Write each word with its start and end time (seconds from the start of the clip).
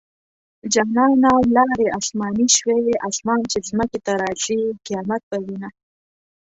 جانانه 0.73 1.31
ولاړې 1.39 1.87
اسماني 1.99 2.47
شوې- 2.57 2.81
اسمان 3.09 3.39
چې 3.51 3.57
ځمکې 3.67 3.99
ته 4.05 4.11
راځي؛ 4.21 4.59
قيامت 4.85 5.21
به 5.29 5.37
وينه 5.45 5.69